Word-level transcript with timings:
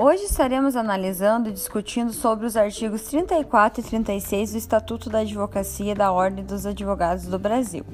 Hoje 0.00 0.26
estaremos 0.26 0.76
analisando 0.76 1.48
e 1.48 1.52
discutindo 1.52 2.12
sobre 2.12 2.46
os 2.46 2.56
artigos 2.56 3.02
34 3.02 3.80
e 3.80 3.84
36 3.84 4.52
do 4.52 4.58
Estatuto 4.58 5.10
da 5.10 5.18
Advocacia 5.18 5.92
da 5.92 6.12
Ordem 6.12 6.44
dos 6.44 6.64
Advogados 6.64 7.26
do 7.26 7.36
Brasil. 7.36 7.84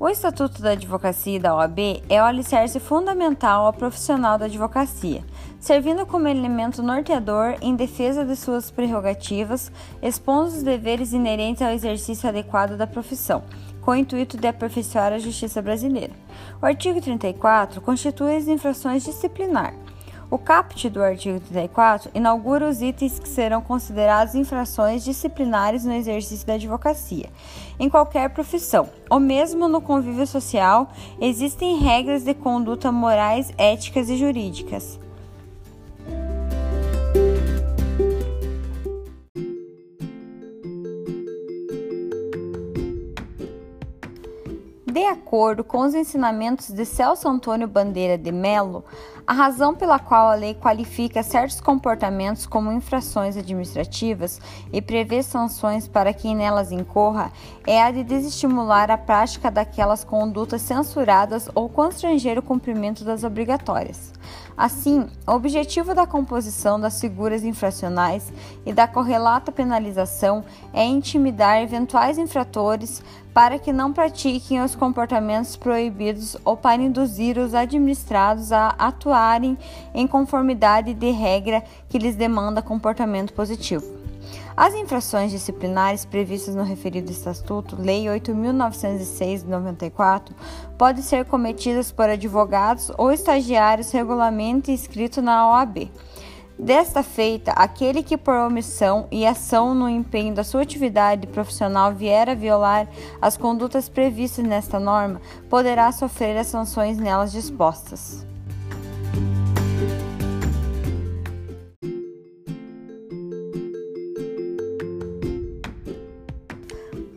O 0.00 0.08
Estatuto 0.08 0.60
da 0.60 0.70
Advocacia 0.70 1.38
da 1.38 1.54
OAB 1.54 2.02
é 2.08 2.20
o 2.20 2.24
alicerce 2.24 2.80
fundamental 2.80 3.66
ao 3.66 3.72
profissional 3.72 4.36
da 4.36 4.46
advocacia, 4.46 5.24
servindo 5.60 6.04
como 6.06 6.26
elemento 6.26 6.82
norteador 6.82 7.54
em 7.62 7.76
defesa 7.76 8.24
de 8.24 8.34
suas 8.34 8.68
prerrogativas, 8.68 9.70
expondo 10.02 10.48
os 10.48 10.64
deveres 10.64 11.12
inerentes 11.12 11.62
ao 11.62 11.70
exercício 11.70 12.28
adequado 12.28 12.76
da 12.76 12.86
profissão, 12.86 13.44
com 13.80 13.92
o 13.92 13.96
intuito 13.96 14.36
de 14.36 14.48
aperfeiçoar 14.48 15.12
a 15.12 15.20
justiça 15.20 15.62
brasileira. 15.62 16.14
O 16.60 16.66
artigo 16.66 17.00
34 17.00 17.80
constitui 17.80 18.34
as 18.34 18.48
infrações 18.48 19.04
disciplinar 19.04 19.72
o 20.30 20.38
caput 20.38 20.90
do 20.90 21.02
artigo 21.02 21.40
34 21.40 22.10
inaugura 22.14 22.68
os 22.68 22.82
itens 22.82 23.18
que 23.18 23.28
serão 23.28 23.62
considerados 23.62 24.34
infrações 24.34 25.02
disciplinares 25.02 25.84
no 25.84 25.92
exercício 25.92 26.46
da 26.46 26.54
advocacia. 26.54 27.30
Em 27.80 27.88
qualquer 27.88 28.28
profissão, 28.30 28.88
ou 29.08 29.18
mesmo 29.18 29.68
no 29.68 29.80
convívio 29.80 30.26
social, 30.26 30.92
existem 31.20 31.78
regras 31.78 32.24
de 32.24 32.34
conduta 32.34 32.92
morais, 32.92 33.52
éticas 33.56 34.10
e 34.10 34.16
jurídicas. 34.16 34.98
De 44.98 45.04
acordo 45.04 45.62
com 45.62 45.82
os 45.82 45.94
ensinamentos 45.94 46.70
de 46.74 46.84
Celso 46.84 47.28
Antônio 47.28 47.68
Bandeira 47.68 48.18
de 48.18 48.32
Mello, 48.32 48.84
a 49.24 49.32
razão 49.32 49.72
pela 49.72 50.00
qual 50.00 50.28
a 50.28 50.34
lei 50.34 50.54
qualifica 50.54 51.22
certos 51.22 51.60
comportamentos 51.60 52.46
como 52.46 52.72
infrações 52.72 53.36
administrativas 53.36 54.40
e 54.72 54.82
prevê 54.82 55.22
sanções 55.22 55.86
para 55.86 56.12
quem 56.12 56.34
nelas 56.34 56.72
incorra 56.72 57.30
é 57.64 57.80
a 57.80 57.92
de 57.92 58.02
desestimular 58.02 58.90
a 58.90 58.98
prática 58.98 59.52
daquelas 59.52 60.02
condutas 60.02 60.62
censuradas 60.62 61.48
ou 61.54 61.68
constranger 61.68 62.36
o 62.36 62.42
cumprimento 62.42 63.04
das 63.04 63.22
obrigatórias. 63.22 64.12
Assim, 64.56 65.06
o 65.24 65.30
objetivo 65.30 65.94
da 65.94 66.08
composição 66.08 66.80
das 66.80 67.00
figuras 67.00 67.44
infracionais 67.44 68.32
e 68.66 68.72
da 68.72 68.88
correlata 68.88 69.52
penalização 69.52 70.44
é 70.72 70.84
intimidar 70.84 71.62
eventuais 71.62 72.18
infratores 72.18 73.00
para 73.38 73.56
que 73.56 73.72
não 73.72 73.92
pratiquem 73.92 74.60
os 74.60 74.74
comportamentos 74.74 75.54
proibidos 75.54 76.36
ou 76.44 76.56
para 76.56 76.82
induzir 76.82 77.38
os 77.38 77.54
administrados 77.54 78.50
a 78.50 78.70
atuarem 78.70 79.56
em 79.94 80.08
conformidade 80.08 80.92
de 80.92 81.12
regra 81.12 81.62
que 81.88 81.98
lhes 81.98 82.16
demanda 82.16 82.60
comportamento 82.60 83.32
positivo. 83.32 83.86
As 84.56 84.74
infrações 84.74 85.30
disciplinares 85.30 86.04
previstas 86.04 86.56
no 86.56 86.64
referido 86.64 87.12
Estatuto, 87.12 87.76
Lei 87.78 88.06
8.906 88.06 89.42
de 89.42 89.46
94, 89.46 90.34
podem 90.76 91.00
ser 91.00 91.24
cometidas 91.24 91.92
por 91.92 92.10
advogados 92.10 92.90
ou 92.98 93.12
estagiários 93.12 93.92
regularmente 93.92 94.72
inscritos 94.72 95.22
na 95.22 95.48
OAB. 95.48 95.92
Desta 96.58 97.04
feita, 97.04 97.52
aquele 97.52 98.02
que 98.02 98.16
por 98.16 98.34
omissão 98.34 99.06
e 99.12 99.24
ação 99.24 99.76
no 99.76 99.88
empenho 99.88 100.34
da 100.34 100.42
sua 100.42 100.62
atividade 100.62 101.24
profissional 101.28 101.94
vier 101.94 102.28
a 102.28 102.34
violar 102.34 102.88
as 103.22 103.36
condutas 103.36 103.88
previstas 103.88 104.44
nesta 104.44 104.80
norma, 104.80 105.20
poderá 105.48 105.92
sofrer 105.92 106.36
as 106.36 106.48
sanções 106.48 106.98
nelas 106.98 107.30
dispostas. 107.30 108.26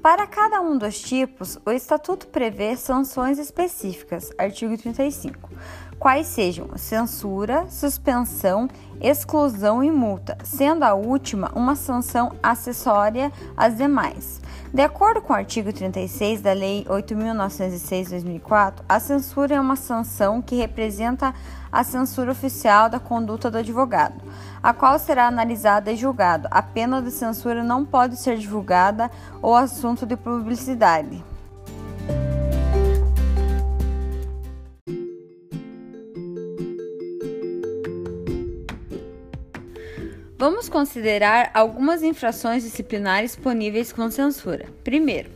Para 0.04 0.28
cada 0.28 0.62
um 0.62 0.78
dos 0.78 1.00
tipos, 1.02 1.58
o 1.66 1.72
Estatuto 1.72 2.28
prevê 2.28 2.76
sanções 2.76 3.40
específicas, 3.40 4.32
artigo 4.38 4.78
35, 4.78 5.51
quais 6.02 6.26
sejam 6.26 6.68
censura, 6.78 7.68
suspensão, 7.70 8.68
exclusão 9.00 9.84
e 9.84 9.92
multa, 9.92 10.36
sendo 10.44 10.82
a 10.82 10.96
última 10.96 11.52
uma 11.54 11.76
sanção 11.76 12.32
acessória 12.42 13.32
às 13.56 13.78
demais. 13.78 14.42
De 14.74 14.82
acordo 14.82 15.22
com 15.22 15.32
o 15.32 15.36
artigo 15.36 15.72
36 15.72 16.42
da 16.42 16.54
Lei 16.54 16.84
8.906-2004, 16.86 18.78
a 18.90 19.00
censura 19.00 19.54
é 19.54 19.62
uma 19.62 19.76
sanção 19.76 20.42
que 20.42 20.56
representa 20.56 21.36
a 21.72 21.84
censura 21.84 22.32
oficial 22.32 22.90
da 22.90 23.00
conduta 23.00 23.52
do 23.52 23.60
advogado, 23.60 24.16
a 24.64 24.74
qual 24.74 24.98
será 24.98 25.28
analisada 25.28 25.92
e 25.92 25.96
julgada. 25.96 26.48
A 26.50 26.64
pena 26.64 27.00
de 27.00 27.12
censura 27.12 27.64
não 27.64 27.86
pode 27.86 28.18
ser 28.18 28.40
divulgada 28.40 29.12
ou 29.40 29.56
assunto 29.56 30.08
de 30.08 30.18
publicidade. 30.18 31.24
Vamos 40.42 40.68
considerar 40.68 41.52
algumas 41.54 42.02
infrações 42.02 42.64
disciplinares 42.64 43.36
puníveis 43.36 43.94
com 43.94 44.10
censura. 44.10 44.66
Primeiro, 44.84 45.30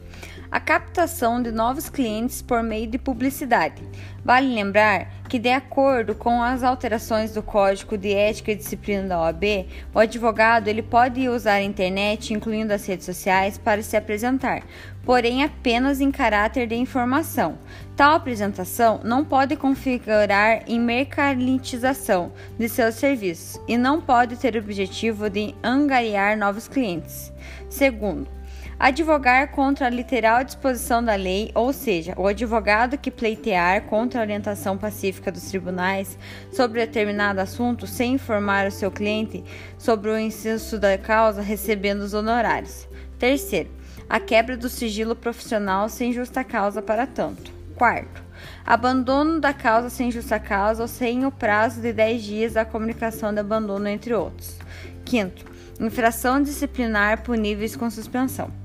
a 0.56 0.60
captação 0.62 1.44
de 1.44 1.52
novos 1.52 1.90
clientes 1.90 2.42
por 2.42 2.64
meio 2.64 2.88
de 2.88 2.98
publicidade. 2.98 3.84
Vale 4.24 4.56
lembrar 4.56 5.12
que, 5.28 5.38
de 5.38 5.50
acordo 5.50 6.16
com 6.16 6.42
as 6.42 6.64
alterações 6.64 7.34
do 7.34 7.44
Código 7.44 7.98
de 7.98 8.14
Ética 8.14 8.54
e 8.54 8.56
Disciplina 8.56 9.06
da 9.06 9.20
OAB, 9.20 9.68
o 9.94 10.00
advogado 10.00 10.70
ele 10.70 10.82
pode 10.82 11.28
usar 11.28 11.56
a 11.56 11.62
internet, 11.62 12.34
incluindo 12.34 12.72
as 12.72 12.86
redes 12.86 13.06
sociais, 13.06 13.58
para 13.58 13.84
se 13.84 13.98
apresentar, 13.98 14.64
porém 15.04 15.44
apenas 15.44 16.00
em 16.00 16.10
caráter 16.10 16.68
de 16.68 16.76
informação. 16.76 17.58
Tal 17.94 18.16
apresentação 18.16 19.02
não 19.04 19.26
pode 19.26 19.58
configurar 19.58 20.64
em 20.68 20.80
mercantilização 20.80 22.32
de 22.58 22.70
seus 22.70 22.96
serviços 22.96 23.62
e 23.68 23.78
não 23.78 24.00
pode 24.00 24.38
ter 24.38 24.56
o 24.56 24.60
objetivo 24.60 25.30
de 25.30 25.54
angariar 25.62 26.38
novos 26.38 26.70
clientes. 26.70 27.34
Segundo, 27.70 28.35
Advogar 28.78 29.52
contra 29.52 29.88
a 29.88 29.90
literal 29.90 30.44
disposição 30.44 31.02
da 31.02 31.16
lei, 31.16 31.50
ou 31.56 31.72
seja, 31.72 32.14
o 32.18 32.28
advogado 32.28 32.98
que 32.98 33.10
pleitear 33.10 33.84
contra 33.84 34.20
a 34.20 34.24
orientação 34.24 34.78
pacífica 34.78 35.32
dos 35.32 35.46
tribunais 35.46 36.20
sobre 36.52 36.86
determinado 36.86 37.40
assunto 37.40 37.88
sem 37.88 38.16
informar 38.16 38.68
o 38.68 38.72
seu 38.72 38.92
cliente 38.92 39.46
sobre 39.78 40.12
o 40.12 40.20
inciso 40.20 40.78
da 40.78 40.98
causa, 40.98 41.42
recebendo 41.42 42.02
os 42.02 42.14
honorários. 42.14 42.86
Terceiro, 43.18 43.70
a 44.10 44.20
quebra 44.20 44.58
do 44.58 44.68
sigilo 44.68 45.16
profissional 45.16 45.88
sem 45.88 46.12
justa 46.12 46.44
causa 46.44 46.82
para 46.82 47.08
tanto. 47.08 47.50
Quarto, 47.76 48.22
abandono 48.66 49.40
da 49.40 49.54
causa 49.54 49.90
sem 49.90 50.12
justa 50.12 50.38
causa 50.38 50.82
ou 50.82 50.88
sem 50.88 51.26
o 51.26 51.32
prazo 51.32 51.80
de 51.80 51.94
10 51.94 52.24
dias 52.24 52.54
da 52.54 52.66
comunicação 52.66 53.34
de 53.34 53.40
abandono, 53.40 53.88
entre 53.88 54.14
outros. 54.14 54.58
Quinto, 55.06 55.46
infração 55.80 56.42
disciplinar 56.42 57.24
puníveis 57.24 57.74
com 57.74 57.90
suspensão. 57.90 58.65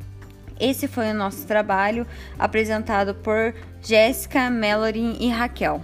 Esse 0.60 0.86
foi 0.86 1.10
o 1.10 1.14
nosso 1.14 1.46
trabalho 1.46 2.06
apresentado 2.38 3.14
por 3.14 3.54
Jéssica, 3.80 4.50
Melody 4.50 5.16
e 5.18 5.28
Raquel. 5.30 5.80